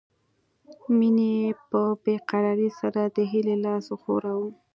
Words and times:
مينې 0.97 1.35
په 1.69 1.81
بې 2.03 2.15
قرارۍ 2.29 2.69
سره 2.79 3.01
د 3.15 3.17
هيلې 3.31 3.55
لاس 3.65 3.85
وښوراوه 3.89 4.49